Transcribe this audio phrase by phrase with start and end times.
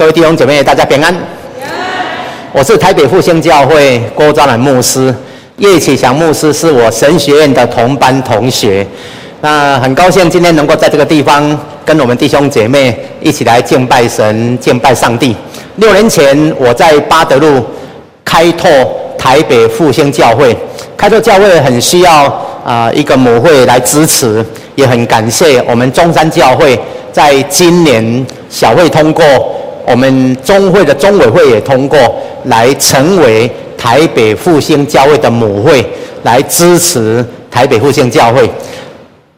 [0.00, 1.14] 各位弟兄姐妹，大家平安。
[2.54, 5.14] 我是台北复兴教会郭昭南牧师，
[5.58, 8.86] 叶启祥牧师是我神学院的同班同学。
[9.42, 11.46] 那很高兴今天能够在这个地方
[11.84, 15.36] 跟我们弟兄姐妹一起来敬拜神、敬拜上帝。
[15.76, 17.62] 六年前我在八德路
[18.24, 18.70] 开拓
[19.18, 20.56] 台北复兴教会，
[20.96, 22.24] 开拓教会很需要
[22.64, 24.42] 啊、一个母会来支持，
[24.76, 26.80] 也很感谢我们中山教会
[27.12, 29.22] 在今年小会通过。
[29.90, 31.98] 我们中会的中委会也通过，
[32.44, 35.84] 来成为台北复兴教会的母会，
[36.22, 38.48] 来支持台北复兴教会。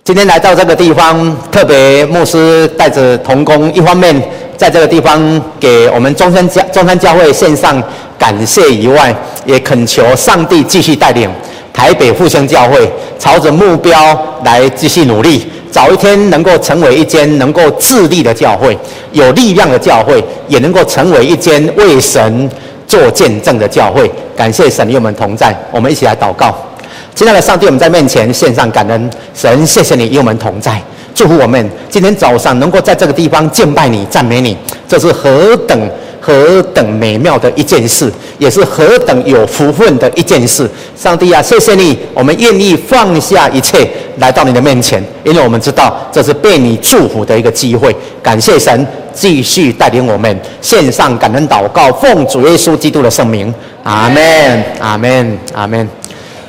[0.05, 4.15] 今天来到这个地方，特别牧师带着同工，一方面
[4.55, 7.83] 在这个地方给我们中山教中山教会献上
[8.19, 9.15] 感谢以外，
[9.47, 11.31] 也恳求上帝继续带领
[11.73, 12.87] 台北复兴教会，
[13.19, 13.99] 朝着目标
[14.45, 15.47] 来继续努力。
[15.73, 18.77] 早一天能够成为一间能够自立的教会，
[19.13, 22.49] 有力量的教会，也能够成为一间为神
[22.87, 24.09] 做见证的教会。
[24.37, 26.55] 感谢神与我们同在，我们一起来祷告。
[27.15, 30.79] 亲爱的上帝，我们在面前献上感恩，神，谢谢你与我们同在，
[31.15, 34.55] 祝福我们今天早上能够在这个地方敬拜你、赞美你，
[34.87, 35.91] 这是何等。
[36.25, 40.71] 何等美妙的一件事，也是何等有福分的一件事。
[40.97, 43.85] 上帝啊，谢谢你，我们愿意放下一切
[44.19, 47.95] 来到你的面前，因为我们知道这是被你祝福的一个机会。
[48.23, 53.53] 感谢神，继续带领我们献上感恩祷告，奉主耶稣基督的圣名，
[53.85, 55.89] 阿门，阿门，阿门。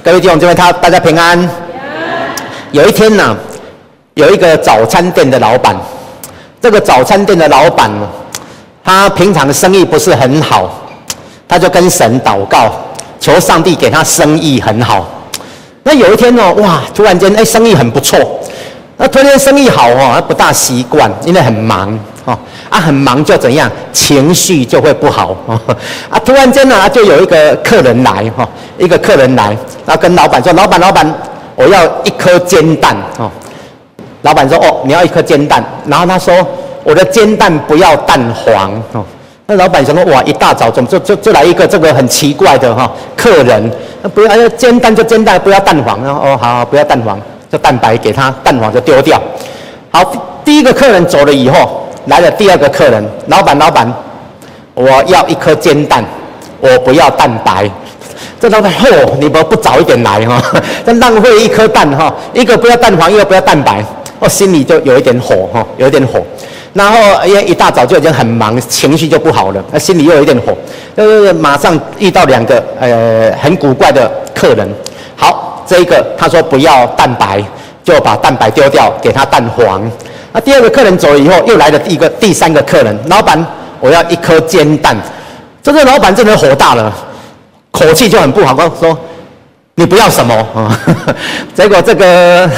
[0.03, 1.49] 各位弟兄姐妹，他大家平安。
[2.71, 3.37] 有一天呢，
[4.15, 5.75] 有一个早餐店的老板，
[6.61, 7.89] 这个早餐店的老板。
[8.85, 10.69] 他平常的生意不是很好，
[11.47, 12.69] 他就跟神祷告，
[13.17, 15.07] 求上帝给他生意很好。
[15.83, 18.19] 那有一天呢，哇，突然间，哎，生意很不错。
[18.97, 22.37] 那突然间生意好哦，他不大习惯，因为很忙哦，
[22.69, 25.59] 啊，很忙就怎样，情绪就会不好哦。
[26.09, 29.47] 啊，突然间呢，就有一个客人来哈，一个客人来，
[29.85, 31.13] 然后跟老板说：“老板，老板，
[31.55, 33.29] 我要一颗煎蛋哦。”
[34.23, 36.33] 老板说：“哦，你要一颗煎蛋。”然后他说。
[36.85, 39.01] 我的煎蛋不要蛋黄哦。
[39.45, 43.71] 那老板想说，哇，一大早怎么就就就来一个这个很奇怪的哈客人？
[44.09, 46.03] 不要煎蛋就煎蛋，不要蛋黄。
[46.03, 47.19] 哦，好好，不要蛋黄，
[47.51, 49.21] 就蛋白给他，蛋黄就丢掉。
[49.91, 50.03] 好，
[50.43, 53.91] 第一个客人走了以后，来了第二个客人，老板老板，
[54.73, 56.03] 我要一颗煎蛋，
[56.59, 57.69] 我不要蛋白。
[58.39, 60.41] 这老板，嚯，你不不早一点来哈？
[60.85, 63.83] 这浪费一颗蛋哈，一个不要蛋黄，一个不要蛋白，
[64.19, 66.21] 我心里就有一点火哈，有一点火。
[66.73, 70.57] 然后因为一大早就已经很忙，情绪就不好了，那心里又有点火，
[70.97, 74.67] 就是马上遇到两个呃很古怪的客人。
[75.15, 77.39] 好，这一个他说不要蛋白，
[77.83, 79.81] 就把蛋白丢掉，给他蛋黄。
[80.31, 83.45] 那第二个客人走了以后，又来了一个第三个客人，老板，
[83.79, 84.97] 我要一颗煎蛋。
[85.61, 86.91] 这个老板真的火大了，
[87.69, 88.97] 口气就很不好，说
[89.75, 90.79] 你不要什么啊？
[91.53, 92.49] 结果这个。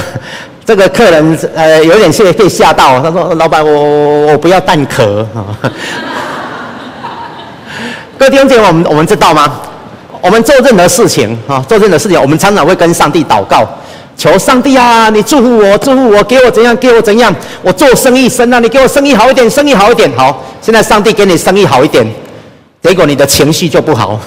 [0.66, 5.26] 这个客人呃有点被被吓到，他说：“老板，我我我不要蛋壳。”
[8.18, 9.60] 各位弟兄姐妹，我们我们知道吗？
[10.22, 13.64] 我们做任何事情啊，做任何事情，我们常常会跟上帝祷告，
[14.18, 17.32] 求上帝啊，你祝福我，祝福我，给我怎样，给我怎样。
[17.62, 20.12] 我做生意神啊，你给我生意好一点，生意好一点。
[20.18, 22.04] 好，现在上帝给你生意好一点，
[22.82, 24.20] 结果你的情绪就不好。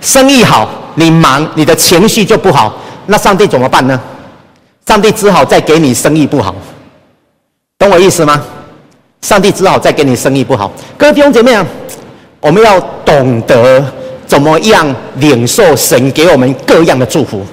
[0.00, 2.72] 生意好，你忙，你的情绪就不好，
[3.06, 4.00] 那上帝怎么办呢？
[4.88, 6.54] 上帝只好再给你生意不好，
[7.76, 8.42] 懂我意思吗？
[9.20, 10.72] 上帝只好再给你生意不好。
[10.96, 11.66] 各位弟兄姐妹啊，
[12.40, 13.84] 我们要懂得
[14.26, 17.44] 怎么样领受神给我们各样的祝福，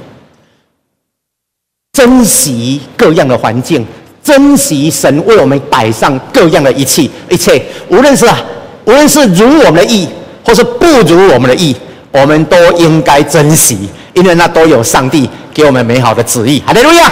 [1.91, 3.85] 珍惜各样的环境，
[4.23, 8.41] 珍惜神为我们摆上各样的一切一切，无论是啊，
[8.85, 10.07] 无论是如我们的意，
[10.41, 11.75] 或是不如我们的意，
[12.13, 16.63] 我们都应该珍惜，因为那都有上帝给我们美好的旨意。
[16.65, 17.11] 哈利路亚！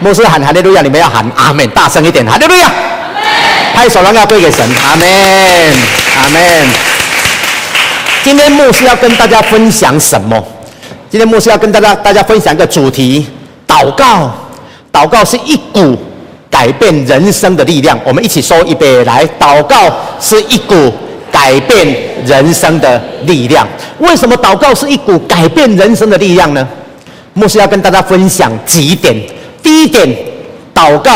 [0.00, 2.70] 牧师喊哈利路亚，你们要喊阿门，大声一点，哈利路亚！
[3.74, 5.08] 拍手让要对给神，阿门，
[6.22, 6.68] 阿门。
[8.22, 10.42] 今天牧师要跟大家分享什么？
[11.10, 13.26] 今天牧师要跟大家大家分享一个主题：
[13.66, 14.30] 祷告。
[14.92, 15.96] 祷告是一股
[16.50, 17.98] 改变人生的力量。
[18.04, 19.90] 我们一起说一遍来，祷告
[20.20, 20.92] 是一股。
[21.32, 23.66] 改变人生的力量。
[23.98, 26.68] 为什么祷告是一股改变人生的力量呢？
[27.32, 29.16] 牧师要跟大家分享几点。
[29.62, 30.06] 第一点，
[30.74, 31.10] 祷告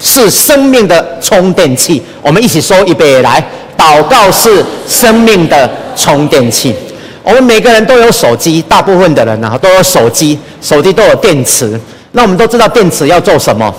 [0.00, 2.02] 是生命的充电器。
[2.20, 3.42] 我们一起说一遍来，
[3.78, 6.74] 祷告是生命的充电器。
[7.22, 11.80] 我们每个人都有手机，大部分的人呢都有手机，手机都有电池。
[12.10, 13.72] 那我们都知道电池要做什么？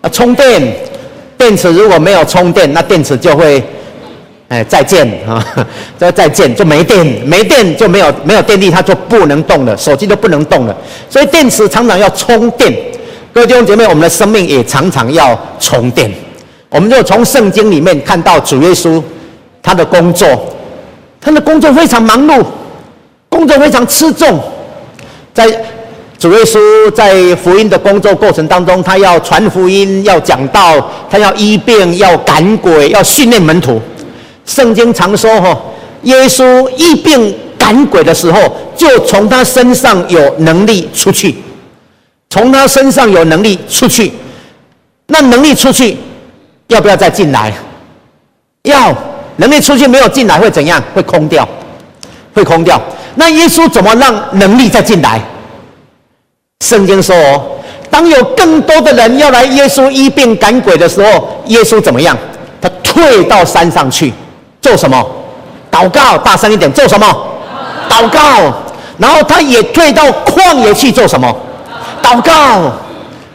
[0.00, 0.60] 啊，充电。
[1.36, 3.62] 电池如果没有充电，那电池就会，
[4.50, 5.40] 哎，再见 啊，
[5.96, 10.76] 再再见就没电，没电就没有没有电力，它就不能动了，手机都不能动了。
[11.08, 12.72] 所以电池常常要充电。
[13.32, 16.12] 各位弟兄姐妹，我们的生命也常常要充电。
[16.68, 19.00] 我们就从圣经里面看到主耶稣
[19.62, 20.28] 他的工作，
[21.20, 22.44] 他的工作非常忙碌，
[23.28, 24.40] 工作非常吃重。
[25.32, 25.46] 在
[26.18, 26.58] 主耶稣
[26.92, 33.80] 在福音的工作过程当中，他要传福音，要讲道，他要医病，要赶鬼，要训练门徒。
[34.44, 35.56] 圣经常说：“哈，
[36.02, 38.40] 耶稣一病赶鬼的时候，
[38.76, 41.36] 就从他身上有能力出去，
[42.28, 44.12] 从他身上有能力出去，
[45.06, 45.96] 那能力出去。”
[46.68, 47.52] 要不要再进来？
[48.62, 48.94] 要，
[49.38, 50.80] 能力出去没有进来会怎样？
[50.94, 51.48] 会空掉，
[52.32, 52.80] 会空掉。
[53.16, 55.20] 那耶稣怎么让能力再进来？
[56.64, 57.42] 圣经说哦，
[57.90, 62.16] 当有更多的人要来耶稣医病赶鬼的时候，耶稣怎么样？
[62.60, 64.12] 他退到山上去
[64.60, 65.04] 做什么？
[65.70, 67.06] 祷告，大声一点，做什么？
[67.88, 68.52] 祷告。
[68.98, 71.34] 然后他也退到旷野去做什么？
[72.02, 72.72] 祷告。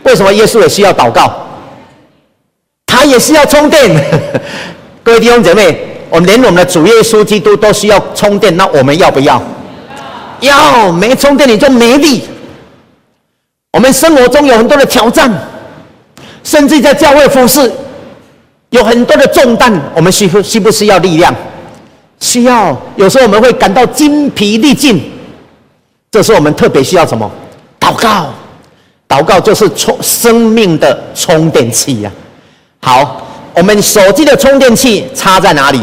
[0.04, 1.32] 为什么耶稣也需要祷告？
[2.86, 3.90] 他也是要充电，
[5.04, 5.76] 各位弟兄姐妹，
[6.10, 9.42] 我们连我们的主耶稣基督都需要充电，那我们要不要？
[10.42, 12.24] 要，没充电你就没力。
[13.74, 15.30] 我们生活中有很多的挑战，
[16.44, 17.72] 甚至在教会服侍
[18.70, 21.34] 有很多的重担，我们需不需不需要力量？
[22.20, 22.76] 需要。
[22.96, 25.02] 有时候我们会感到筋疲力尽，
[26.12, 27.30] 这时候我们特别需要什么？
[27.80, 28.34] 祷告，
[29.08, 32.12] 祷告就是充生命的充电器呀、
[32.82, 32.88] 啊。
[32.88, 35.80] 好，我们手机的充电器插在哪里？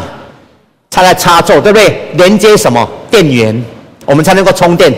[0.90, 2.11] 插在插座，对不对？
[2.14, 2.87] 连接什么？
[3.11, 3.64] 电源，
[4.05, 4.93] 我们才能够充电。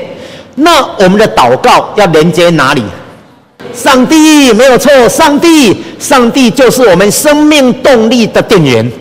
[0.56, 2.82] 那我们的祷告要连接哪里？
[3.74, 8.92] 上帝，没有错，上帝，上帝就是我们生命动力的电源，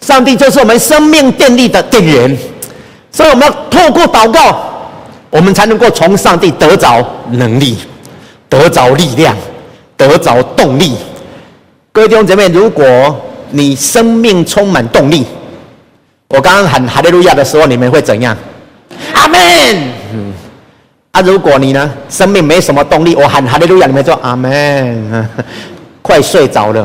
[0.00, 2.36] 上帝就是我们生命电力的电源。
[3.10, 4.58] 所以我们要透过祷告，
[5.30, 7.78] 我们才能够从上帝得着能力，
[8.48, 9.36] 得着力量，
[9.96, 10.96] 得着动力。
[11.92, 12.84] 各位弟兄姐妹，如果
[13.50, 15.24] 你生命充满动力，
[16.28, 18.36] 我刚刚喊哈利路亚的时候，你们会怎样？
[19.12, 19.38] 阿门。
[21.14, 25.28] 啊，如果你呢，生命没什么动力，我喊哈利路亚，你们说阿门，
[26.02, 26.84] 快睡着了。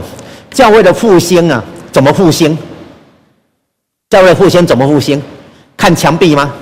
[0.52, 2.56] 教会的复兴啊，怎么复兴？
[4.08, 5.20] 教会复兴怎么复兴？
[5.76, 6.54] 看墙壁吗？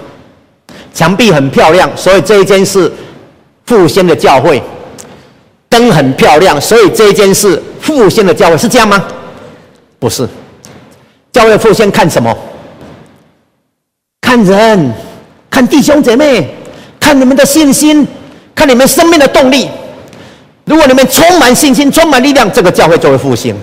[0.94, 2.90] 墙壁很漂亮，所以这一间是
[3.66, 4.64] 复兴的教会。
[5.68, 9.04] 灯很漂亮，所以这一间是复兴的教会，是这样吗？
[10.00, 10.26] 不是，
[11.34, 12.34] 教会复兴看什么？
[14.22, 14.94] 看人，
[15.50, 16.56] 看弟兄姐妹，
[17.08, 18.06] 看你们的信心，
[18.54, 19.70] 看你们生命的动力。
[20.66, 23.56] 如果你们充满信心、充满力量，这个教会就会复兴。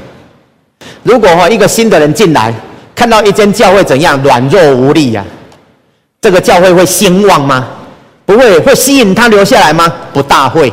[1.02, 2.50] 如果哈一个新的人进来，
[2.94, 5.22] 看到一间教会怎样软弱无力呀、
[6.22, 7.66] 这个教会会兴旺吗？
[8.24, 9.92] 不会，会吸引他留下来吗？
[10.14, 10.72] 不大会。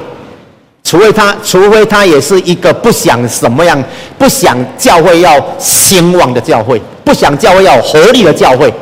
[0.82, 3.84] 除非他，除非他也是一个不想什么样，
[4.18, 8.74] 不想教会要兴旺的教会，不想教会要活力的教会，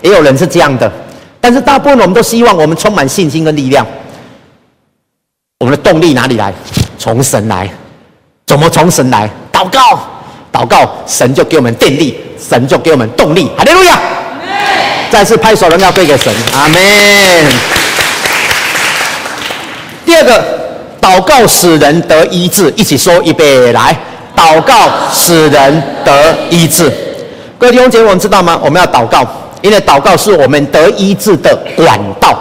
[0.00, 0.90] 也有人是这样的。
[1.44, 3.86] 但是大部分我们都希望我们充满信心跟力量。
[5.58, 6.50] 我们的动力哪里来？
[6.98, 7.68] 从神来。
[8.46, 9.28] 怎么从神来？
[9.52, 10.00] 祷告，
[10.50, 13.50] 祷告，神就给我们电力，神就给我们动力。
[13.58, 14.00] 哈利路亚！
[15.10, 16.34] 再次拍手，荣耀归给神。
[16.54, 16.82] 阿门。
[20.06, 20.64] 第二个。
[20.98, 23.94] 祷告使人得医治，一起说预备来。
[24.34, 26.90] 祷告使人得医治，
[27.58, 28.58] 各位弟兄姐妹，我们知道吗？
[28.64, 29.22] 我们要祷告，
[29.64, 32.38] 因为祷告是我们得医治的管道。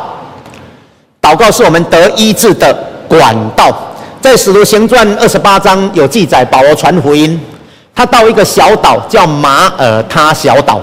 [1.22, 2.78] 祷告是我们得医治的
[3.08, 3.72] 管道。
[4.20, 7.40] 在使徒行传二十八章有记载，保罗传福音，
[7.96, 10.82] 他到一个小岛叫马耳他小岛。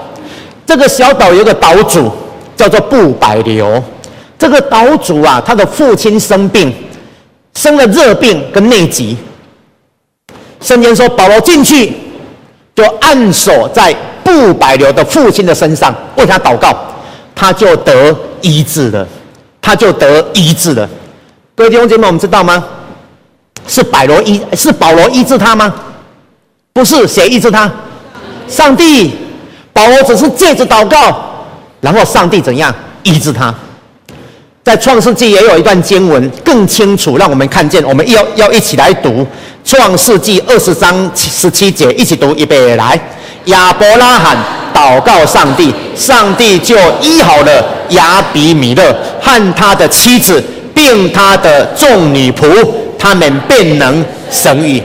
[0.65, 2.11] 这个小岛有个岛主
[2.57, 3.83] 叫做布百流。
[4.39, 6.73] 这个岛主啊，他的父亲生病。
[7.53, 9.15] 生了热病跟内疾，
[10.63, 11.93] 圣经说保罗进去
[12.75, 13.95] 就按手在
[14.31, 16.73] 布百流的父亲的身上，为他祷告，
[17.35, 19.05] 他就得医治了，
[19.61, 20.89] 他就得医治了。
[21.57, 22.65] 各位弟兄姐妹，我们知道吗？
[23.67, 25.75] 是百罗医，是保罗医治他吗？
[26.73, 27.71] 不是，谁医治他？
[28.49, 29.13] 上帝。
[29.73, 31.47] 保罗只是借着祷告，
[31.81, 33.55] 然后上帝怎样医治他？
[34.63, 37.83] 在创世纪也有一段经文更清楚，让我们看见。
[37.85, 39.27] 我们要要一起来读
[39.65, 43.01] 创世纪二十章十七节，一起读预备来。
[43.47, 44.37] 亚伯拉罕
[44.75, 50.43] 祷告上帝，上帝就医好了亚比米勒和他的妻子，
[50.75, 52.47] 并他的众女仆，
[52.99, 54.83] 他们便能生育。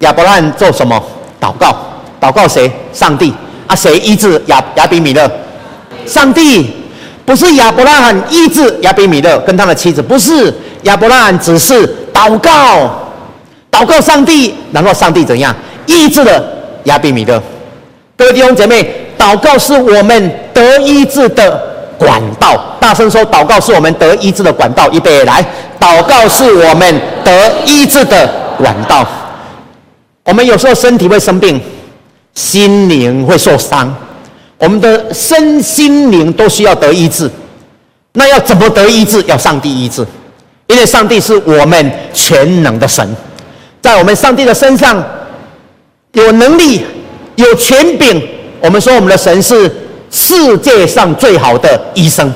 [0.00, 1.02] 亚伯拉罕做什么？
[1.40, 1.76] 祷告，
[2.20, 2.70] 祷告谁？
[2.92, 3.32] 上帝
[3.66, 3.74] 啊？
[3.74, 5.30] 谁医治亚亚比米勒？
[6.06, 6.70] 上帝，
[7.24, 12.90] 不是亚伯拉罕医治亚比米勒跟他的妻子，不是亚伯拉罕只是祷告，
[13.70, 15.54] 祷告上帝，然后上帝怎样
[15.86, 16.42] 医治了
[16.84, 17.42] 亚比米勒？
[18.20, 18.86] 各位弟兄姐妹，
[19.16, 21.58] 祷告是我们得医治的
[21.96, 22.76] 管道。
[22.78, 24.86] 大声说，祷告是我们得医治的管道。
[24.92, 25.42] 预备来，
[25.80, 29.08] 祷告是我们得医治的管道。
[30.24, 31.58] 我们有时候身体会生病，
[32.34, 33.90] 心灵会受伤。
[34.58, 37.30] 我们的身心灵都需要得医治，
[38.12, 39.22] 那要怎么得医治？
[39.22, 40.06] 要上帝医治，
[40.66, 43.16] 因为上帝是我们全能的神，
[43.80, 45.02] 在我们上帝的身上
[46.12, 46.84] 有能力、
[47.40, 48.22] 有权柄。
[48.60, 49.70] 我们说我们的神是
[50.10, 52.32] 世界上最好的医生，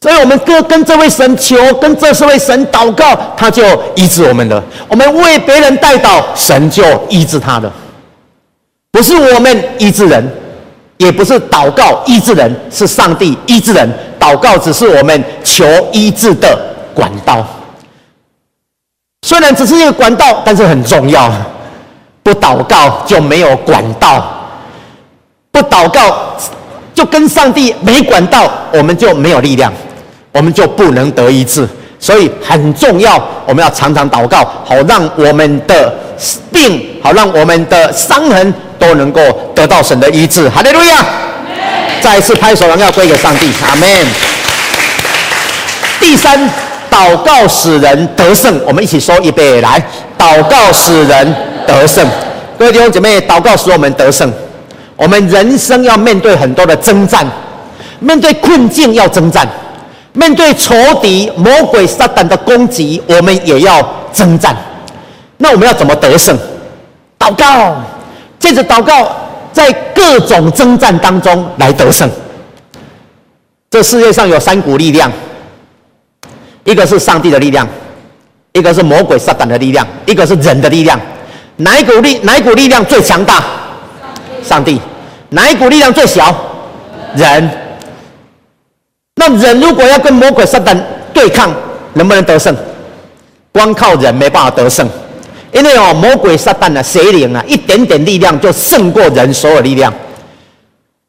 [0.00, 3.62] 所以我们跟跟这位神求，跟这四位神祷告，他就
[3.94, 4.62] 医治我们了。
[4.88, 7.72] 我们为别人代祷，神就医治他了，
[8.90, 10.30] 不是我们医治人。
[10.96, 13.92] 也不是祷告医治人，是上帝医治人。
[14.16, 16.56] 祷告只是我们求医治的
[16.94, 17.44] 管道，
[19.22, 21.28] 虽然只是一个管道，但是很重要。
[22.24, 24.24] 不祷告就没有管道，
[25.52, 26.34] 不祷告
[26.92, 29.72] 就跟上帝没管道，我们就没有力量，
[30.32, 31.68] 我们就不能得医治。
[32.00, 35.94] 所以很重要，我们要常常祷告，好让我们的
[36.52, 38.52] 病，好让我们的伤痕。
[38.76, 39.22] 都能够
[39.54, 41.02] 得到神的医治，哈利路亚！
[42.02, 43.88] 再一次拍手，荣耀归给上帝，阿门。
[45.98, 46.38] 第三，
[46.90, 49.82] 祷告使人得胜，我们一起说预备来，
[50.18, 51.34] 祷告使人
[51.66, 52.06] 得胜。
[52.58, 54.32] 各位弟兄姐妹，祷告使我们得胜。
[54.96, 57.26] 我们人生要面对很多的征战，
[57.98, 59.48] 面对困境要征战，
[60.12, 64.56] 面对仇敌魔鬼撒旦的攻击，我们也要征战。
[65.38, 66.38] 那我们要怎么得胜？
[67.18, 67.76] 祷告。
[68.36, 69.10] 借着祷告，
[69.54, 72.06] 在各种征战当中来得胜。
[73.70, 75.10] 这世界上有三股力量，
[76.64, 77.66] 一个是上帝的力量，
[78.52, 81.00] 一个是魔鬼撒旦的力量，一个是人的力量。
[81.56, 82.18] 哪一股力？
[82.22, 83.42] 哪一股力量最强大？
[84.42, 84.80] 上帝。
[85.30, 86.34] 哪一股力量最小？
[87.16, 87.50] 人。
[89.16, 90.76] 那人如果要跟魔鬼撒旦
[91.12, 91.52] 对抗，
[91.94, 92.54] 能不能得胜？
[93.52, 94.88] 光靠人没办法得胜。
[95.52, 99.92] 因为哦，魔鬼撒旦啊，邪灵啊，一点点力量就胜过人所有力量。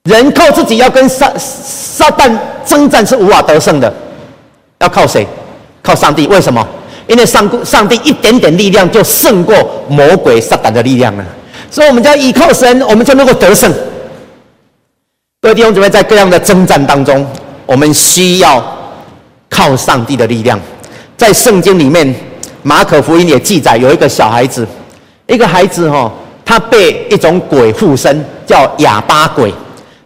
[0.03, 2.31] 人靠自己要跟撒撒旦
[2.63, 3.91] 征战是无法得胜的，
[4.77, 5.27] 要靠谁？
[5.81, 6.27] 靠上帝。
[6.27, 6.65] 为什么？
[7.07, 9.55] 因为上上帝一点点力量就胜过
[9.87, 11.25] 魔鬼撒旦的力量了。
[11.69, 13.71] 所以，我们要依靠神，我们就能够得胜。
[15.41, 17.25] 各位弟兄姊妹，在各样的征战当中，
[17.65, 18.63] 我们需要
[19.49, 20.59] 靠上帝的力量。
[21.17, 22.13] 在圣经里面。
[22.67, 24.67] 马可福音也记载，有一个小孩子，
[25.27, 26.11] 一个孩子哈，
[26.43, 29.53] 他被一种鬼附身，叫哑巴鬼。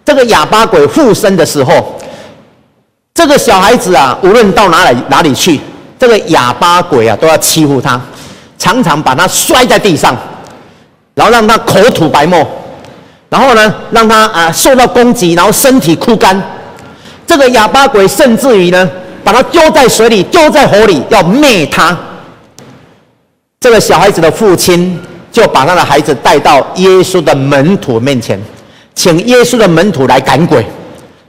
[0.04, 1.98] 这个哑巴鬼附身的时候，
[3.14, 5.62] 这个小孩子啊，无论到哪里哪里去，
[6.00, 8.00] 这个哑巴鬼啊都要欺负他，
[8.58, 10.16] 常常把他摔在地上，
[11.14, 12.48] 然后让他口吐白沫，
[13.30, 16.42] 然后呢，让他啊受到攻击，然后身体枯干。
[17.28, 18.90] 这个哑巴鬼甚至于呢，
[19.24, 21.96] 把他丢在水里，丢在火里，要灭他。
[23.60, 24.98] 这个小孩子的父亲
[25.32, 28.40] 就把他的孩子带到耶稣的门徒面前，
[28.96, 30.66] 请耶稣的门徒来赶鬼。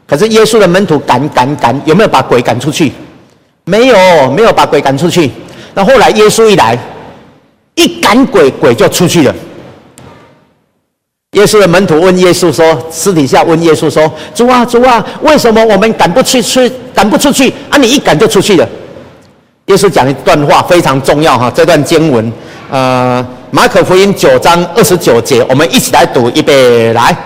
[0.06, 2.92] 可是耶稣的门徒赶赶赶，有没有把鬼赶出去？
[3.64, 5.30] 没有，没有把鬼赶出去。
[5.74, 6.76] 那后来耶稣一来，
[7.74, 9.34] 一赶鬼，鬼就出去了。
[11.32, 16.70] 耶稣的门徒问耶稣说：“私底下问耶稣说，主啊，主啊，为什么我们赶不出去？
[16.92, 17.78] 赶不出去啊？
[17.78, 18.68] 你一赶就出去了。”
[19.66, 22.32] 耶稣讲一段话非常重要哈，这段经文，
[22.68, 27.16] 呃，马可福音九章二十九节，我们一起来读一遍来，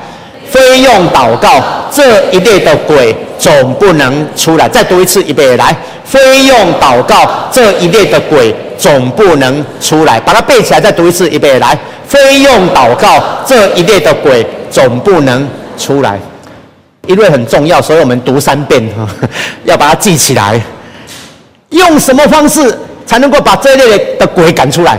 [0.55, 4.69] 非用祷告，这一类的鬼总不能出来。
[4.69, 10.21] 再读一次一遍来，非用祷告，这一类的鬼总不能出来。
[10.21, 15.45] 把它背起来，再读一次一遍来，非用祷告，这一类的鬼总不能
[15.77, 16.17] 出来。
[17.09, 19.05] 因为很重要，所以我们读三遍哈，
[19.65, 20.61] 要把它记起来。
[21.71, 24.97] 用什么方式才能够把这一类的鬼赶出来？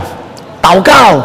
[0.60, 1.24] 祷告。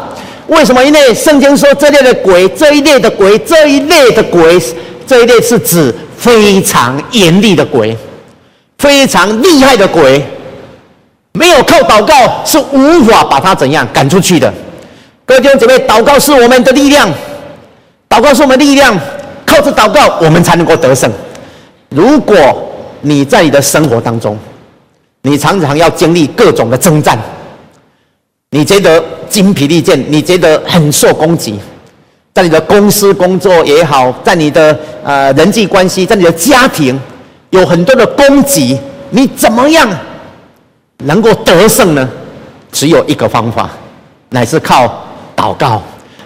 [0.51, 0.83] 为什么？
[0.83, 4.61] 因为圣经说这类的鬼，这一类的鬼，这一类的鬼，
[5.07, 7.95] 这一类是指非常严厉的鬼，
[8.77, 10.21] 非常厉害的鬼，
[11.31, 14.53] 没有靠祷告是无法把它怎样赶出去的。
[15.25, 17.09] 各位弟兄姊妹，祷告是我们的力量，
[18.09, 18.93] 祷告是我们的力量，
[19.45, 21.09] 靠着祷告我们才能够得胜。
[21.87, 22.37] 如果
[22.99, 24.37] 你在你的生活当中，
[25.21, 27.17] 你常常要经历各种的征战，
[28.53, 31.57] 你觉得精疲力尽，你觉得很受攻击，
[32.33, 36.99] 在你的公司工作也好，在你的呃人际关系，在你的家庭，
[37.51, 38.77] 有很多的攻击，
[39.11, 39.89] 你怎么样
[41.05, 42.09] 能够得胜呢？
[42.73, 43.69] 只有一个方法，
[44.31, 45.01] 乃是靠
[45.33, 45.81] 祷告，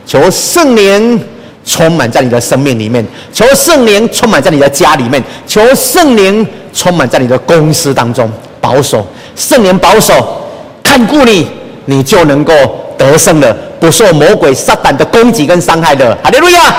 [0.08, 1.24] 求圣灵
[1.64, 8.28] 充满在你的生命里面，求圣灵充满在你的家里面，求圣灵充满在你的公司当中，
[8.60, 9.06] 保守
[9.36, 10.42] 圣灵保守，
[10.82, 11.48] 看顾你，
[11.86, 12.54] 你就能够
[12.98, 13.56] 得胜了。
[13.80, 16.74] 不受魔鬼撒旦的攻击跟伤害的，哈利路亚！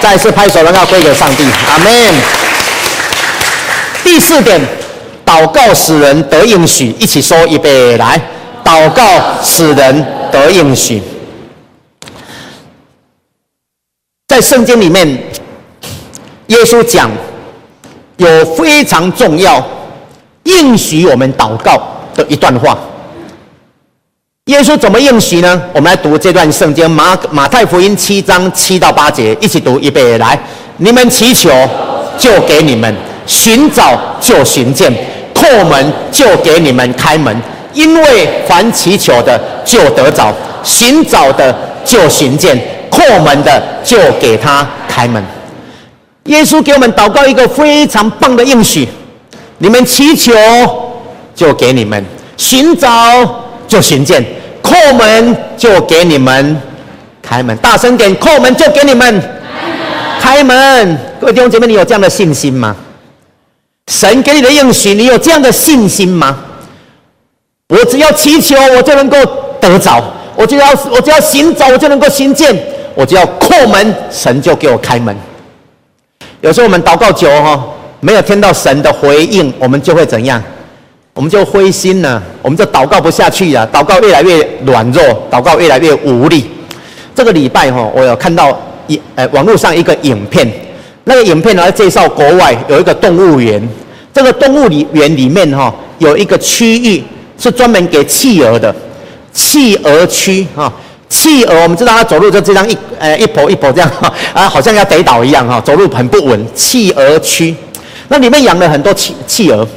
[0.00, 2.14] 再次拍手，荣耀归给上帝，阿门。
[4.04, 4.60] 第四点，
[5.24, 8.20] 祷告使人得应许，一起说预备来，
[8.64, 9.02] 祷告
[9.42, 11.00] 使人得应许。
[14.28, 15.06] 在圣经里面，
[16.48, 17.10] 耶稣讲
[18.16, 19.64] 有非常重要
[20.42, 21.80] 应许我们祷告
[22.14, 22.76] 的一段话。
[24.52, 25.62] 耶稣怎么应许呢？
[25.72, 30.38] 我们来读这段圣经，马马太福音七章七到八节，一起读预备来。
[30.76, 31.48] 你们祈求，
[32.18, 32.92] 就给你们；
[33.26, 34.92] 寻找，就寻见；
[35.34, 37.34] 叩门，就给你们开门。
[37.72, 40.30] 因为凡祈求的，就得着；
[40.62, 42.54] 寻找的，就寻见；
[42.90, 45.24] 叩门的，就给他开门。
[46.24, 48.86] 耶稣给我们祷告一个非常棒的应许：
[49.56, 50.30] 你们祈求，
[51.34, 51.98] 就给你们；
[52.36, 52.90] 寻找。
[53.68, 54.22] 就寻见，
[54.62, 56.60] 叩门就给你们
[57.20, 59.22] 开门，大声点，叩门就给你们
[60.20, 60.98] 开门。
[61.20, 62.74] 各位弟兄姐妹，你有这样的信心吗？
[63.88, 66.38] 神给你的应许，你有这样的信心吗？
[67.68, 69.16] 我只要祈求，我就能够
[69.60, 70.02] 得着；
[70.36, 72.54] 我就要，我只要行走，我就能够行见；
[72.94, 75.14] 我只要叩门，神就给我开门。
[76.40, 77.62] 有时候我们祷告久哈，
[78.00, 80.42] 没有听到神的回应，我们就会怎样？
[81.14, 86.50] 我们就灰心了，我们就祷告不下去了，祷告越来越软弱，祷告越来越无力。
[87.14, 90.50] 这个礼拜哈，我有看到一呃网络上一个影片，
[91.04, 93.62] 那个影片呢介绍国外有一个动物园，
[94.14, 97.04] 这个动物里园里面哈有一个区域
[97.38, 98.74] 是专门给企鹅的，
[99.34, 100.72] 企鹅区哈，
[101.10, 106.42] 企鹅我们知道它走路就这样一呃一跛一跛这样哈 啊，好像要跌倒一样哈，走路很不稳。
[106.54, 107.54] 企鹅区，
[108.08, 109.68] 那里面养了很多企企鹅。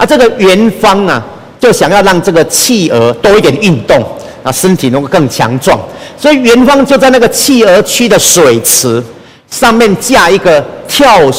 [0.00, 1.22] 啊，这个元方啊，
[1.60, 4.02] 就想要让这个企鹅多一点运动，
[4.42, 5.78] 啊，身体能够更强壮，
[6.16, 9.02] 所以元方就在那个企鹅区的水池
[9.50, 11.30] 上面架一个跳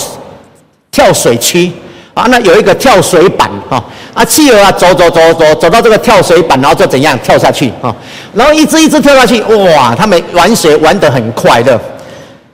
[0.92, 1.72] 跳水区，
[2.14, 7.92] 啊，那有一个跳水板，啊，啊，企鹅啊走走走走走到这个跳水板，然后就怎样跳下去，啊，
[8.36, 11.82] 然后一只一只跳下去，哇，他们玩水玩得很快乐，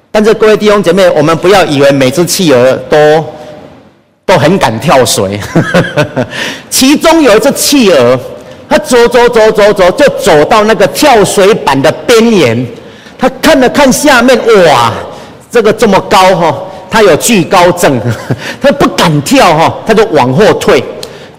[0.10, 2.98] 但是各位弟兄姐妹，我们不要以为每只企鹅都。
[4.28, 5.40] 都很敢跳水，
[6.70, 8.20] 其中有一只企鹅，
[8.70, 12.68] 它走走走走走，就走到那个跳水板的边缘，
[13.18, 14.92] 它看了看下面，哇，
[15.50, 16.54] 这个这么高哈，
[16.92, 17.98] 它有惧高症，
[18.62, 20.84] 它不敢跳哈，它就往后退，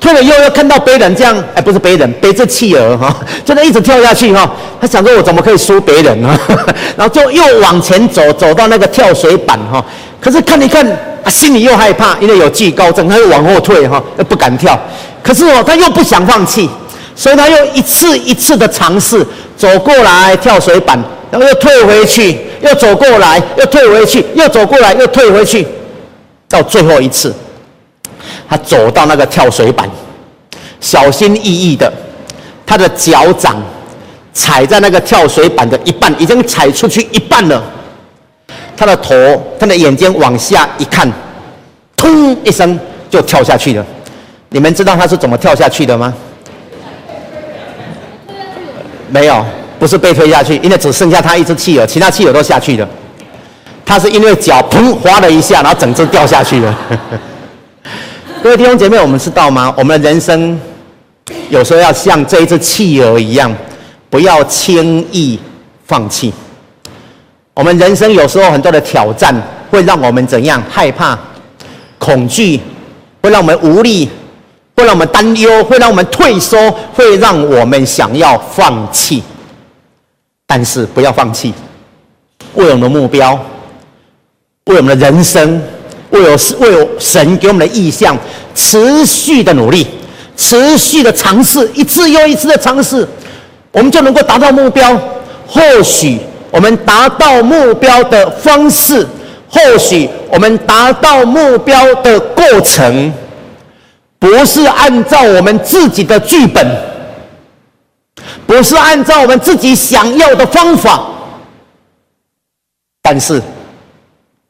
[0.00, 6.38] 退了又又看到别人这样，哎，不是别人，背这企鹅哈，就那一直跳下去哈，他想说我怎么可以输别人呢？
[6.96, 9.84] 然后就又往前走，走到那个跳水板哈，
[10.20, 10.86] 可是看一看。
[11.28, 14.80] 心里又害怕，因为有惧高症，他又往后退哈，又不敢跳。
[15.22, 16.70] 可是哦，他又不想放弃，
[17.14, 20.98] 所以他又一次一次的尝试走过来跳水板，
[21.30, 25.66] 然后又退回去，又走过来，又退回去，又走过来，又退回去。
[26.48, 27.34] 到最后一次，
[28.48, 29.88] 他走到那个跳水板，
[30.80, 31.92] 小心翼翼的，
[32.66, 33.62] 他的脚掌
[34.32, 37.62] 踩在那个跳水板的一半，已经踩出去一半了。
[38.76, 39.14] 他的头，
[39.58, 41.10] 他的眼睛往下一看，
[41.96, 42.78] 砰一声
[43.10, 43.84] 就跳下去了。
[44.50, 46.14] 你们知道他是怎么跳下去的吗？
[49.10, 49.44] 没有，
[49.78, 52.88] 不是被推下去，因为只剩下他一只企鹅，其他企鹅都下去了。
[53.84, 56.74] 他是因为脚砰滑了一下，然后整只掉下去了。
[58.40, 59.74] 各位弟兄姐妹，我们知道吗？
[59.76, 60.58] 我们的人生
[61.50, 63.52] 有时候要像这一只企鹅一样，
[64.08, 65.36] 不要轻易
[65.84, 66.32] 放弃。
[67.52, 69.34] 我们人生有时候很多的挑战，
[69.70, 71.18] 会让我们怎样害怕、
[71.98, 72.60] 恐惧，
[73.20, 74.08] 会让我们无力，
[74.76, 79.20] 会让我们担忧，会让我们退缩，会让我们想要放弃。
[80.46, 81.52] 但是不要放弃，
[82.54, 83.34] 为我们的目标，
[84.66, 85.60] 为我们的人生，
[86.10, 88.16] 为有为有神给我们的意向，
[88.54, 89.86] 持续的努力，
[90.36, 93.06] 持续的尝试，一次又一次的尝试，
[93.72, 94.98] 我们就能够达到目标。
[95.46, 96.18] 或许。
[96.50, 99.06] 我们达到目标的方式，
[99.50, 103.12] 或许我们达到目标的过程，
[104.18, 106.66] 不是按照我们自己的剧本，
[108.46, 111.06] 不是按照我们自己的剧本，不是按照我们自己想要的方法，
[113.02, 113.42] 但是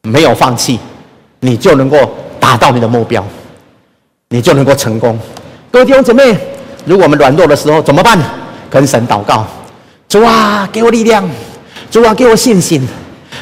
[0.03, 0.79] 没有放弃，
[1.39, 1.97] 你就能够
[2.39, 3.25] 达到你的目标，
[4.29, 5.17] 你就能够成功。
[5.71, 6.37] 各位弟兄姊妹，
[6.85, 8.17] 如果我们软弱的时候怎么办？
[8.69, 9.47] 跟神祷告，
[10.07, 11.27] 主啊，给我力量，
[11.89, 12.87] 主啊，给我信心，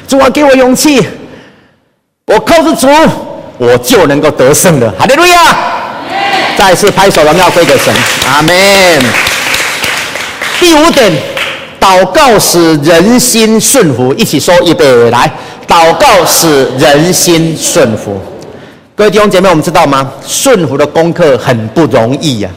[0.07, 1.05] 主啊，给我勇气。
[2.25, 2.88] 我靠着主，
[3.57, 4.89] 我就能够得胜的。
[4.91, 5.55] 哈利路亚！
[6.57, 7.93] 再次拍手，荣耀归给神。
[8.29, 8.53] 阿门。
[10.60, 11.12] 第五点，
[11.79, 14.13] 祷告使人心顺服。
[14.15, 15.31] 一起说，预备来，
[15.67, 18.19] 祷告使人心顺服。
[18.95, 20.11] 各位弟兄姐妹，我们知道吗？
[20.25, 22.49] 顺服的功课很不容易呀、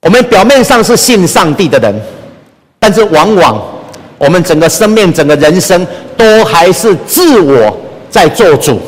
[0.00, 2.00] 我们表面上是信上帝的人，
[2.78, 3.60] 但是往往
[4.18, 5.84] 我们整个生命、整个人生
[6.16, 7.76] 都还是自我
[8.08, 8.80] 在做主。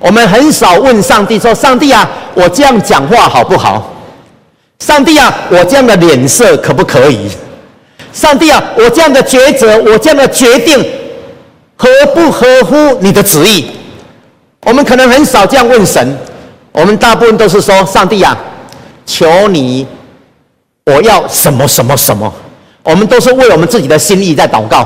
[0.00, 3.88] 我们很少问上帝说：“上帝啊，我这样讲话好不好？
[4.80, 7.30] 上帝啊，我这样的脸色可不可以？
[8.12, 10.78] 上帝啊，我这样的抉择，我这样的决定
[11.76, 13.66] 合不合乎你的旨意？”
[14.64, 16.16] 我们可能很少这样问神，
[16.70, 18.36] 我们大部分都是说：“上帝啊，
[19.04, 19.86] 求你，
[20.84, 22.32] 我要什么什么什么。”
[22.84, 24.84] 我们都是为我们自己的心意在祷告，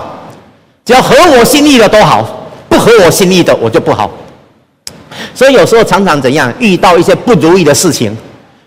[0.84, 4.10] 只要合我心意的都好，不合我心意的我就不好。
[5.34, 8.14] 所以有时候常常怎样遇到一些不如意的事情，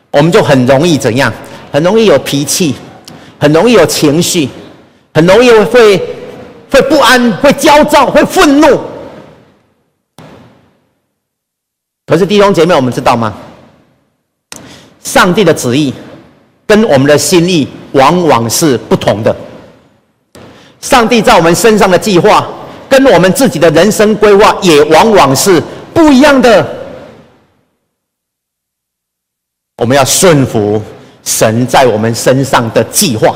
[0.09, 1.31] 我们就很容易怎样，
[1.71, 2.73] 很容易有脾气，
[3.39, 4.49] 很容易有情绪，
[5.13, 5.97] 很容易会
[6.71, 8.79] 会不安，会焦躁，会愤怒。
[12.05, 13.33] 可是弟兄姐妹，我们知道吗？
[15.01, 15.93] 上帝的旨意
[16.67, 19.35] 跟我们的心意往往是不同的。
[20.81, 22.47] 上帝在我们身上的计划，
[22.89, 25.61] 跟我们自己的人生规划也往往是
[25.93, 26.67] 不一样的。
[29.77, 30.81] 我们要顺服
[31.23, 33.35] 神在我们身上的计划，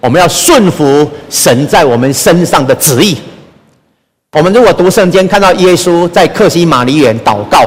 [0.00, 3.16] 我们要顺服神在我们身上的旨意。
[4.32, 7.64] 我们如果读圣经，看到耶稣在克西马尼园祷告，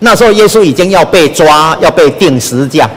[0.00, 2.90] 那时候耶稣已经要被抓，要被钉十字架。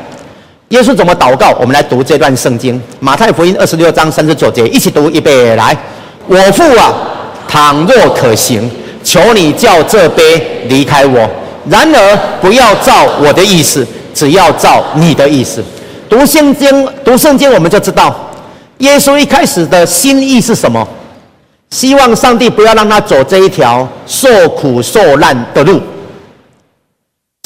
[0.70, 1.52] 耶稣怎么祷告？
[1.60, 5.78] 我们来读这段圣经，马太福音二十六章三十九节，一起读，预备来。
[6.28, 6.94] 我父啊，
[7.48, 8.72] 倘若可行，
[9.04, 11.28] 求你叫这杯离开我；
[11.70, 15.64] 然而不要照我的意思，只要照你的意思。
[16.10, 18.14] 读圣经，读圣经，我们就知道
[18.80, 20.88] 耶稣一开始的心意是什么。
[21.70, 25.82] 希望上帝不要让他走这一条受苦受难的路。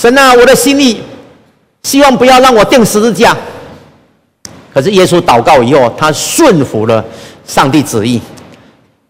[0.01, 1.01] 神啊，我的心意，
[1.83, 3.37] 希望不要让我钉十字架。
[4.73, 7.05] 可是耶稣祷告以后，他顺服了
[7.45, 8.19] 上帝旨意。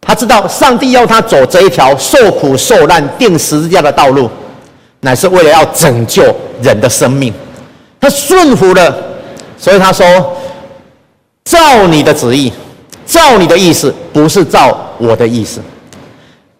[0.01, 4.29] 他知道上帝要他走这一条受苦受难、钉十字架的道路，
[4.99, 6.23] 乃是为了要拯救
[6.61, 7.33] 人的生命。
[8.05, 8.95] 他顺服了，
[9.57, 10.05] 所以他说
[11.43, 12.53] ：“照你的旨意。”
[13.03, 15.59] 照你的意思，不是照我的意思。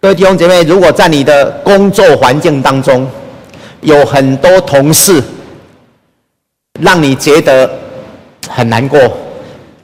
[0.00, 3.08] 各位弟兄姐妹，如果在你的工作环境当中，
[3.80, 5.22] 有很多同事
[6.80, 7.70] 让你觉得
[8.48, 8.98] 很难过，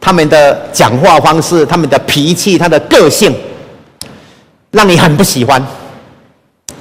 [0.01, 3.33] 他们的讲话方式、他们的脾气、他的个性，
[4.73, 5.65] 让你很不喜欢。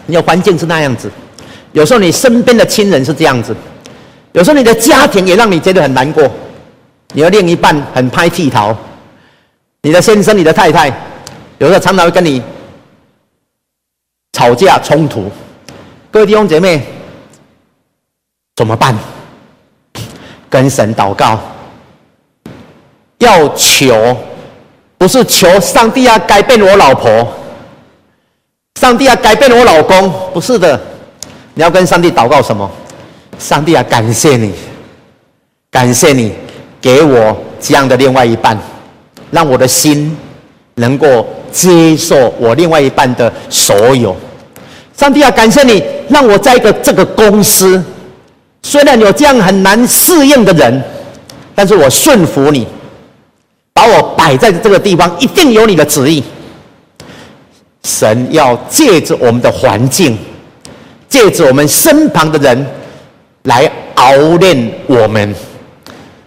[0.07, 1.07] 你的环境是那样子，
[1.71, 3.55] 有时候你身边的亲人是这样子，
[4.33, 6.29] 有时候你的家庭也让你觉得很难过，
[7.13, 8.75] 你的另一半很拍剃头。
[9.83, 10.87] 你的先生、你的太太，
[11.57, 12.41] 有时候常常会跟你
[14.33, 15.29] 吵架冲突。
[16.11, 16.81] 各位弟兄姐妹，
[18.55, 18.97] 怎么办？
[20.49, 21.39] 跟神祷告，
[23.17, 24.15] 要求，
[24.97, 27.27] 不是求上帝要改变我老婆，
[28.79, 30.79] 上帝要改变我老公，不是的。
[31.53, 32.69] 你要跟上帝祷告什么？
[33.41, 34.51] 上帝啊，感谢你，
[35.71, 36.31] 感谢你
[36.79, 38.57] 给我这样的另外一半。
[39.31, 40.15] 让我的心
[40.75, 44.15] 能够接受我另外一半的所有。
[44.95, 47.83] 上帝啊，感谢你让我在一个这个公司，
[48.61, 50.83] 虽然有这样很难适应的人，
[51.55, 52.67] 但是我顺服你，
[53.73, 56.23] 把我摆在这个地方，一定有你的旨意。
[57.83, 60.17] 神要借着我们的环境，
[61.09, 62.67] 借着我们身旁的人
[63.43, 65.33] 来熬炼我们。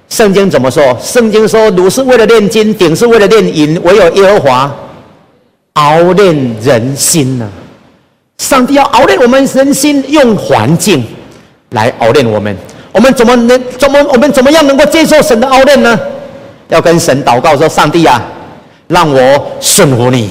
[0.09, 0.97] 圣经怎么说？
[1.03, 4.77] 圣经说：“掳是为了炼金，鼎是为了炼银，唯有耶和华
[5.75, 7.49] 熬炼人心呢。”
[8.39, 11.05] 上帝要熬炼我们人心，用环境
[11.71, 12.57] 来熬炼我们。
[12.93, 15.99] 我们怎么能怎么我们怎么样能够接受神的熬炼呢？
[16.69, 18.23] 要跟神祷告说：“上帝啊，
[18.87, 20.31] 让我顺服你，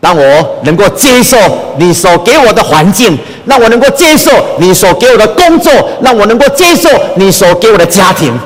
[0.00, 1.36] 让我能够接受
[1.78, 8.38] 你所给我的环境，让我能够接受你所给我的工作，让我能够接受你所给我的家庭。”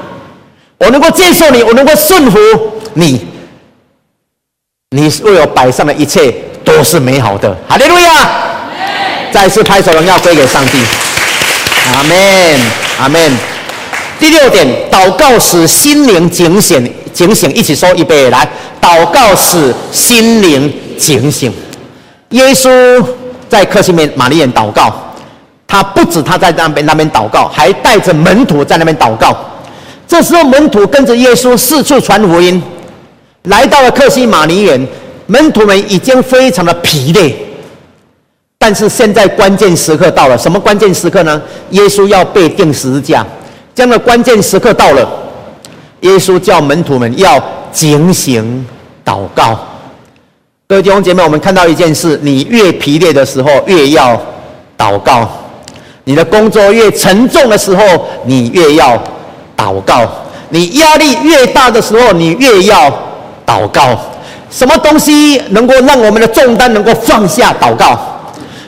[0.77, 2.39] 我能够接受你，我能够顺服
[2.95, 3.25] 你，
[4.91, 7.57] 你为我摆上了一切都是美好的。
[7.69, 8.29] 哈利路亚！
[9.33, 10.79] 再次拍手荣耀归给上帝。
[11.95, 12.61] 阿门，
[13.01, 13.39] 阿门。
[14.19, 18.47] 第六点，祷告使心灵警醒，警醒，一起说，预备来，
[18.83, 21.53] 祷告使心灵警醒。
[22.31, 23.05] 耶稣
[23.49, 24.93] 在客西马尼园祷告，
[25.67, 29.37] 他不止他在那边那边祷告，还带着门徒在那边祷告。
[30.07, 32.63] 这时候门徒跟着耶稣四处传福音，
[33.45, 34.87] 来到了客西马尼园，
[35.27, 37.35] 门徒们已经非常的疲累，
[38.59, 41.41] 但是现在关键时刻到了，什么关键时刻呢？
[41.71, 43.25] 耶稣要被钉十字架，
[43.75, 45.09] 这样的关键时刻到了，
[46.01, 48.67] 耶稣叫门徒们要警醒
[49.05, 49.59] 祷告。
[50.75, 54.21] 各位弟兄姐妹，我们看到一件事：你越疲累的时候，越要
[54.77, 55.25] 祷告；
[56.03, 57.85] 你的工作越沉重的时候，
[58.25, 59.01] 你越要
[59.57, 60.05] 祷告；
[60.49, 62.91] 你压力越大的时候，你越要
[63.47, 63.97] 祷告。
[64.51, 67.55] 什么东西能够让我们的重担能够放下？
[67.61, 67.97] 祷告。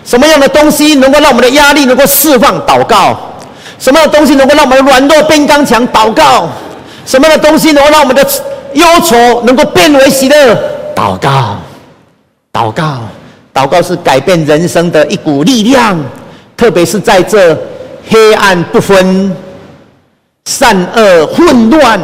[0.04, 2.54] 什么样的东西能够让我们的压力能够释放？
[2.64, 3.18] 祷告。
[3.80, 5.84] 什么样的东西能够让我们的软弱变刚强？
[5.88, 6.48] 祷告。
[7.04, 8.24] 什么样的东西能够让我们的
[8.74, 10.54] 忧愁能够变为喜乐？
[10.94, 11.56] 祷告。
[12.56, 13.00] 祷告，
[13.52, 15.94] 祷告是改变人生的一股力量，
[16.56, 17.54] 特别是在这
[18.08, 19.30] 黑暗不分、
[20.46, 22.00] 善恶混乱、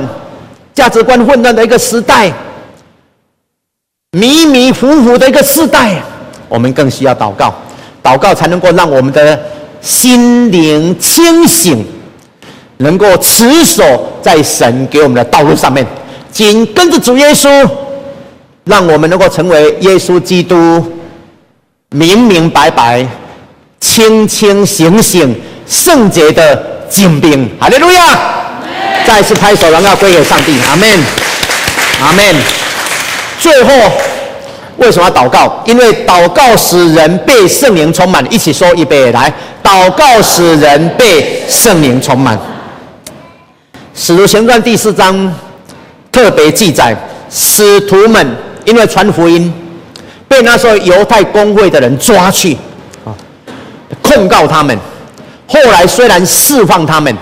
[0.74, 2.30] 价值观混乱的一个时代，
[4.10, 6.02] 迷迷糊糊的一个时代，
[6.50, 7.54] 我们更需要祷告。
[8.02, 9.40] 祷告才能够让我们的
[9.80, 11.82] 心灵清醒，
[12.76, 15.86] 能够持守在神给我们的道路上面，
[16.30, 17.66] 紧跟着主耶稣。
[18.64, 20.92] 让我们能够成为耶稣基督
[21.90, 23.04] 明明白白、
[23.80, 25.34] 清清醒醒、
[25.66, 26.56] 圣洁的
[26.88, 27.50] 精兵。
[27.58, 28.18] 哈利路亚！
[29.04, 30.56] 再次拍手，荣耀归给上帝。
[30.70, 30.88] 阿门，
[32.00, 32.36] 阿门。
[33.40, 33.70] 最后，
[34.76, 35.60] 为什么要祷告？
[35.66, 38.24] 因为祷告使人被圣灵充满。
[38.32, 42.38] 一起说预备来，祷告使人被圣灵充满。
[43.92, 45.34] 使徒行传第四章
[46.12, 46.96] 特别记载，
[47.28, 48.24] 使徒们。
[48.64, 49.52] 因为传福音，
[50.28, 52.56] 被那时候犹太公会的人抓去，
[53.04, 53.14] 啊，
[54.00, 54.78] 控告他们。
[55.46, 57.14] 后来虽然释放他们，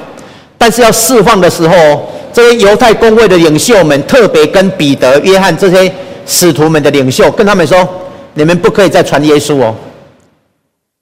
[0.57, 5.92] 但是要释放的时候，这些犹太公会的领袖们特别跟彼得、约翰这些
[6.26, 7.88] 使徒们的领袖跟他们说
[8.35, 9.74] ：“你们不可以再传耶稣哦！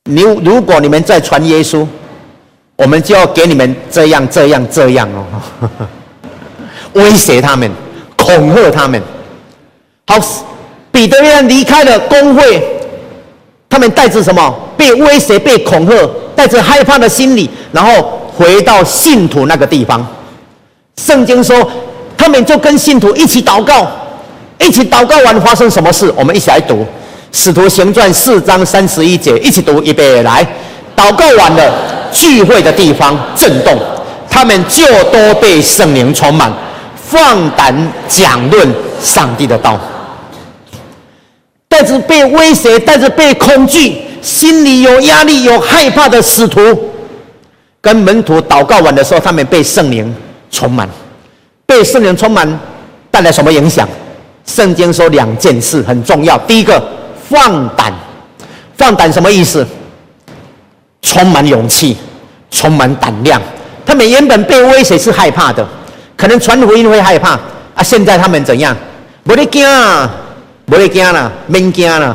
[0.05, 1.87] 你如果你们再传耶稣，
[2.77, 5.69] 我们就要给你们这样、这样、这样哦，
[6.95, 7.71] 威胁他们，
[8.17, 9.03] 恐吓他们。”
[10.09, 10.19] 好，
[10.91, 12.63] 彼得约翰离开了公会，
[13.69, 14.55] 他们带着什么？
[14.75, 20.05] 被威胁、被恐吓，带着害怕的心理，然后回到信徒那个地方。
[20.97, 21.71] 圣经说，
[22.17, 23.87] 他们就跟信徒一起祷告，
[24.59, 26.11] 一起祷告完发生什么事？
[26.17, 26.77] 我们一起来读
[27.31, 30.43] 《使徒行传》四章三十一节，一起读，预备来。
[30.97, 31.71] 祷告完了，
[32.11, 33.79] 聚会的地方震动，
[34.31, 36.51] 他们就都被圣灵充满，
[36.97, 38.67] 放胆讲论
[39.03, 39.79] 上帝的道。
[41.79, 46.61] 带着被威胁、带着被恐惧、心里有压力、有害怕的使徒，
[47.81, 50.13] 跟门徒祷告完的时候，他们被圣灵
[50.51, 50.89] 充满。
[51.67, 52.59] 被圣灵充满
[53.13, 53.89] 带来什么影响？
[54.45, 56.37] 圣经说两件事很重要。
[56.39, 56.83] 第一个，
[57.31, 57.93] 放胆。
[58.77, 59.65] 放胆什么意思？
[61.03, 61.97] 充满勇气，
[62.51, 63.41] 充满胆量。
[63.87, 65.65] 他们原本被威胁是害怕的，
[66.17, 67.39] 可能传福音会害怕
[67.77, 67.83] 啊。
[67.85, 68.77] 现在他们怎样？
[69.23, 70.11] 不得惊啊！
[70.69, 72.15] 不会惊啦，免惊啦，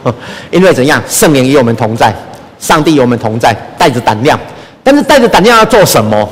[0.50, 1.02] 因为怎样？
[1.08, 2.14] 圣灵与我们同在，
[2.58, 4.38] 上帝与我们同在，带着胆量。
[4.82, 6.28] 但是带着胆量要做什么？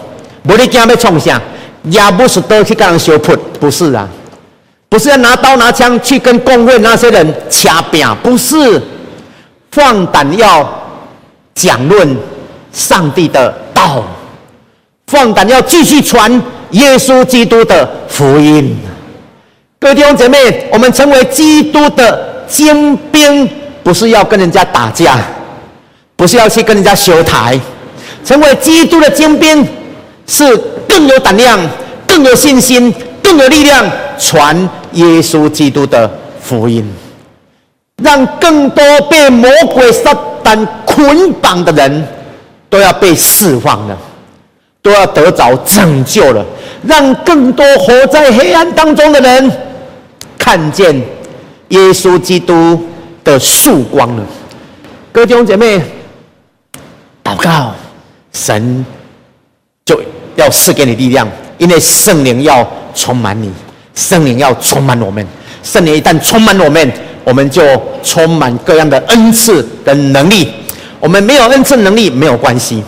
[0.46, 1.40] 不会惊被冲下，
[1.84, 4.06] 也不是都去跟人相扑，不是啊，
[4.88, 8.82] 不是要拿刀拿枪去跟工会那些人掐扁，不是，
[9.70, 10.68] 放胆要
[11.54, 12.16] 讲论
[12.72, 14.04] 上帝的道，
[15.06, 16.30] 放胆要继续传
[16.72, 18.76] 耶稣基督的福音。
[19.82, 20.38] 各位弟兄姐妹，
[20.70, 23.50] 我们成为基督的精兵，
[23.82, 25.18] 不是要跟人家打架，
[26.14, 27.58] 不是要去跟人家修台。
[28.24, 29.66] 成为基督的精兵，
[30.24, 30.56] 是
[30.88, 31.58] 更有胆量、
[32.06, 33.84] 更有信心、更有力量，
[34.16, 34.56] 传
[34.92, 36.08] 耶稣基督的
[36.40, 36.88] 福音，
[38.00, 42.06] 让更多被魔鬼撒旦捆绑的人
[42.70, 43.98] 都要被释放了，
[44.80, 46.46] 都要得着拯救了，
[46.86, 49.52] 让更多活在黑暗当中的人。
[50.42, 50.92] 看见
[51.68, 52.84] 耶稣基督
[53.22, 54.26] 的曙光了，
[55.12, 55.80] 各位弟兄姐妹，
[57.22, 57.72] 祷告，
[58.32, 58.84] 神
[59.84, 60.02] 就
[60.34, 61.28] 要赐给你力量，
[61.58, 63.52] 因为圣灵要充满你，
[63.94, 65.24] 圣灵要充满我们，
[65.62, 67.62] 圣灵一旦充满我们，我们就
[68.02, 70.52] 充满各样的恩赐跟能力。
[70.98, 72.82] 我们没有恩赐能力没有关系，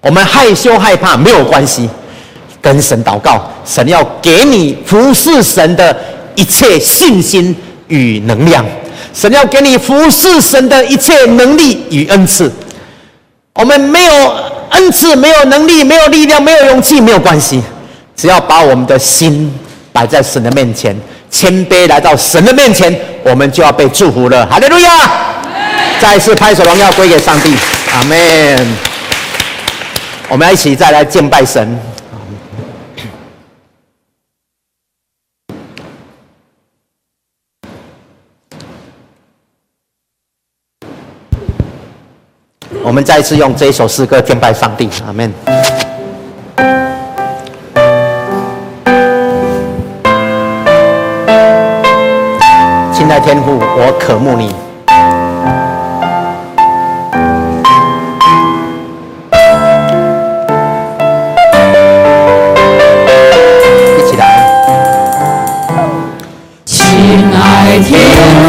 [0.00, 1.86] 我们害羞害怕没有关系，
[2.62, 5.94] 跟神祷告，神要给你服侍神的
[6.34, 7.54] 一切信心
[7.88, 8.64] 与能量，
[9.12, 12.52] 神要给你服侍神的一切能力与恩赐。
[13.54, 14.12] 我们没有
[14.70, 17.62] 恩赐，没有能力，没有力量，没有勇气，没有关系，
[18.16, 19.52] 只要把我们的心
[19.92, 20.96] 摆在神的面前，
[21.30, 22.92] 谦卑来到神的面前，
[23.22, 24.44] 我们就要被祝福了。
[24.46, 24.90] 哈利路亚。
[26.00, 27.54] 再一次拍手，荣耀归给上帝，
[27.92, 28.76] 阿门。
[30.28, 31.78] 我们要一起再来敬拜神。
[42.86, 45.32] 我们再次用这一首诗歌敬拜上帝，阿门。
[52.92, 54.54] 亲爱天父，我渴慕你。
[63.96, 64.46] 一起来，
[66.66, 68.43] 亲爱的天。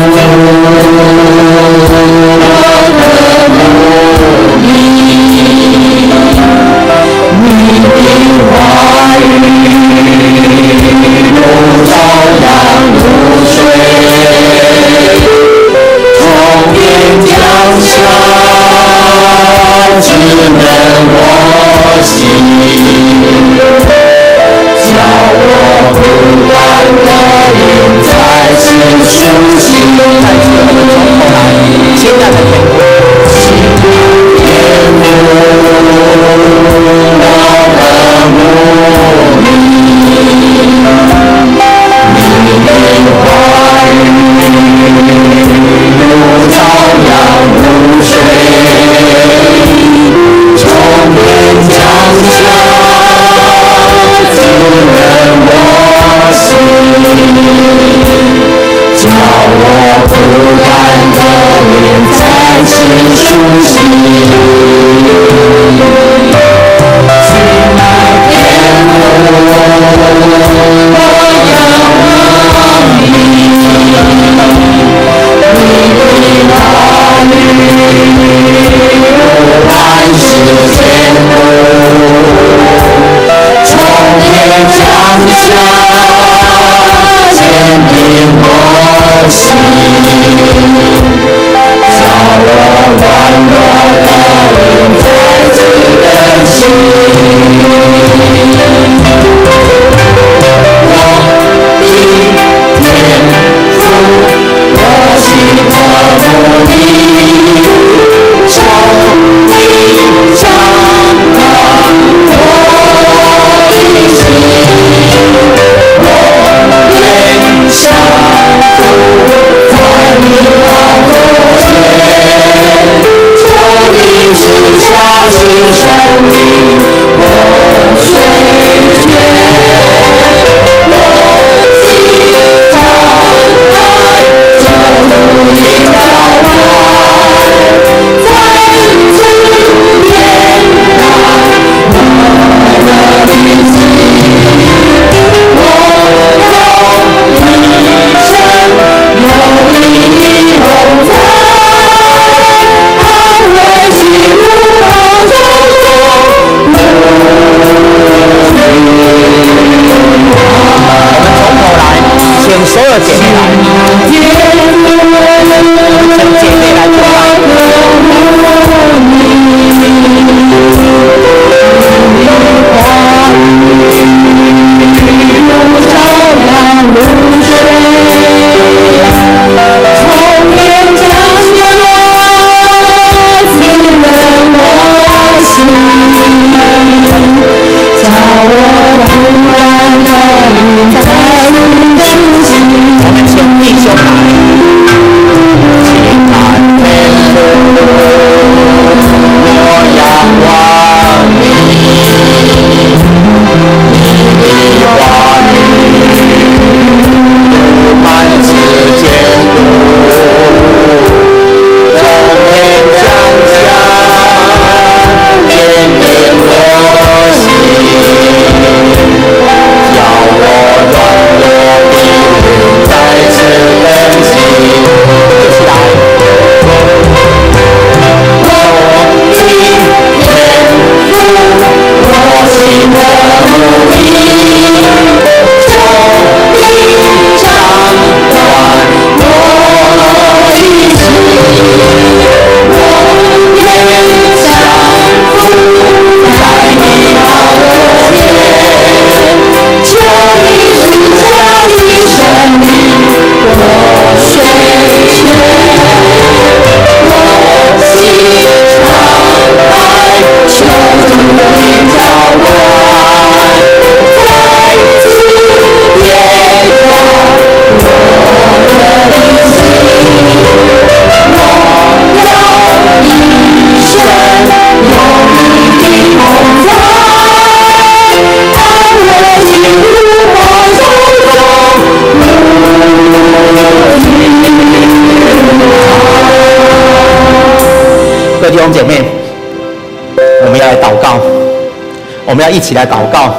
[292.36, 293.34] 我们要一起来祷告。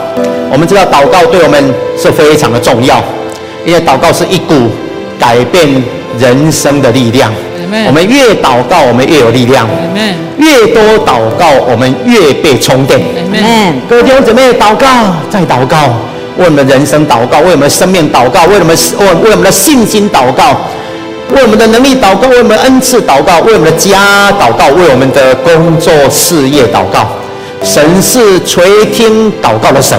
[0.50, 1.62] 我们知道祷告对我们
[1.98, 2.96] 是非常的重要，
[3.66, 4.70] 因为祷告是一股
[5.18, 5.68] 改变
[6.18, 7.30] 人生的力量。
[7.86, 9.68] 我们越祷告，我们越有力量。
[10.38, 12.98] 越多祷告，我们越被充电。
[13.86, 14.86] 各位弟兄姊妹，祷告
[15.28, 15.76] 再祷告，
[16.38, 20.56] 为我们的人生祷告，为我们的生命祷告，为我们为为我们的信心祷告，
[21.34, 27.06] 为我们的能力祷告，为我们的恩赐祷告，为我们的家祷告，为我们的工作事业祷告。
[27.66, 29.98] 神是垂听祷告的神。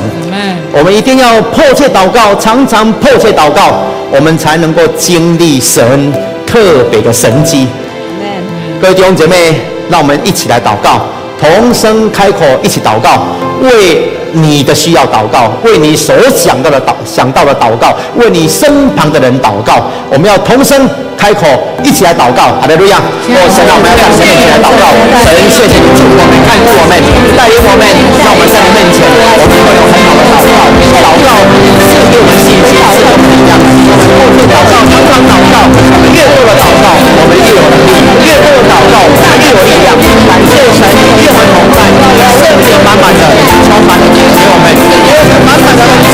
[0.72, 6.11] 我们一定要迫切祷告，常常迫切祷告，我们才能够经历神
[6.45, 7.68] 特别的神迹。
[8.82, 9.59] 各位弟兄姐妹，
[9.89, 11.01] 让我们一起来祷告，
[11.39, 13.28] 同声开口一起祷告，
[13.61, 19.88] 为你的需要祷告，为你所想到的祷想到的祷告，为你身旁的人祷告。
[20.09, 20.88] 我们要同声
[21.18, 21.43] 开口
[21.84, 22.55] 一起来祷告。
[22.61, 23.01] 哈利路亚！
[23.01, 24.93] 哦，神啊，我们要向神一起来祷告。
[25.26, 26.93] 神，谢谢你祝福我们，看顾我们，
[27.36, 27.84] 带领我们，
[28.22, 30.70] 让我们在你面前，我们会有很好的祷告。
[31.01, 31.30] 祷告
[31.82, 33.57] 赐给我们信心，赐给我们力量。
[33.57, 37.91] 我们过去祷告，常常祷告，我们越多的祷告，我们越有能力；
[38.24, 39.97] 越多的祷告，我们越有力量。
[39.97, 40.86] 感谢神，
[41.18, 41.89] 与我们同在，
[42.38, 43.22] 圣灵满满的
[43.65, 46.07] 充满了给我们，给我们满满的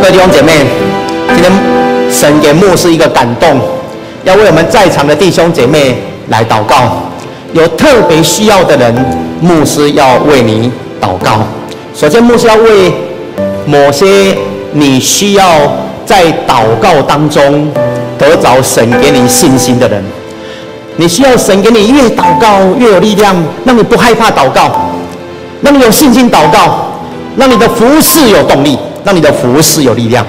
[0.00, 0.66] 各位弟兄姐妹，
[1.28, 1.52] 今天
[2.10, 3.60] 神给牧师一个感动，
[4.24, 6.96] 要为我们在场的弟兄姐妹来祷告。
[7.52, 8.92] 有特别需要的人，
[9.40, 11.44] 牧师要为你祷告。
[11.94, 12.92] 首先，牧师要为
[13.64, 14.36] 某些
[14.72, 15.46] 你需要
[16.04, 17.70] 在祷告当中
[18.18, 20.02] 得着神给你信心的人，
[20.96, 24.90] 你需要神给你越祷告越有力量，让你不害怕祷告，
[25.62, 26.88] 让你有信心祷告，
[27.36, 30.24] 让你的服饰有动力，让你的服饰有力量。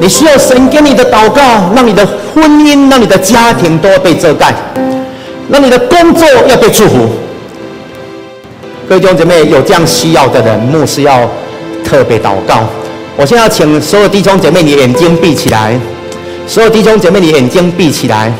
[0.00, 1.42] 你需要神给你的祷告，
[1.74, 4.54] 让你的婚姻、让你的家庭都被遮盖。
[5.48, 7.08] 让你的工作要被祝福，
[8.88, 11.20] 各位弟兄姐妹，有这样需要的人，牧师要
[11.84, 12.64] 特别祷告。
[13.16, 15.78] 我现在要请所有弟兄姐妹，你眼睛闭起来。
[16.48, 18.32] 所有弟兄姐妹，你眼睛闭起来。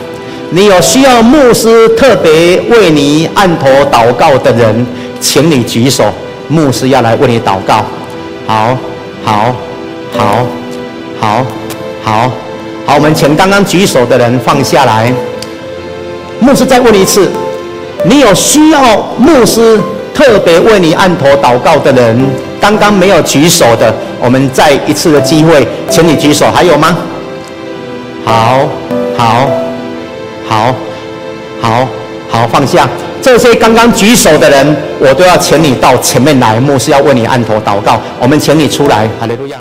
[0.51, 4.85] 你有需要牧师特别为你按头祷告的人，
[5.21, 6.13] 请你举手，
[6.49, 7.85] 牧师要来为你祷告。
[8.47, 8.77] 好，
[9.25, 9.55] 好，
[10.17, 10.47] 好，
[11.21, 11.47] 好，
[12.05, 12.31] 好，
[12.87, 15.13] 好，我们请刚刚举手的人放下来。
[16.39, 17.31] 牧师再问一次，
[18.05, 19.81] 你有需要牧师
[20.15, 22.17] 特别为你按头祷告的人，
[22.61, 26.97] 刚刚没有举手的，我们再一次的机会，请你举手，还有吗？
[28.25, 28.69] 好，
[29.17, 29.49] 好，
[30.49, 30.75] 好，
[31.61, 31.89] 好，
[32.29, 32.89] 好，放下。
[33.27, 39.55] 这些刚刚举手的人，我都要请你到前面来，牧师要为你按头祷告，我们请你出来，哈利路亚。